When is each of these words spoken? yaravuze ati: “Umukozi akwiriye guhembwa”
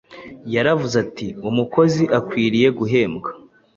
yaravuze 0.53 0.95
ati: 1.05 1.27
“Umukozi 1.49 2.03
akwiriye 2.17 2.67
guhembwa” 2.79 3.29